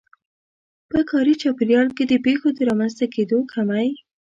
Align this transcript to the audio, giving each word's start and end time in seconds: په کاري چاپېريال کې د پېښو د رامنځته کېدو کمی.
په 0.91 0.99
کاري 1.09 1.33
چاپېريال 1.41 1.87
کې 1.97 2.03
د 2.07 2.13
پېښو 2.25 2.47
د 2.53 2.59
رامنځته 2.69 3.05
کېدو 3.15 3.37
کمی. 3.53 3.87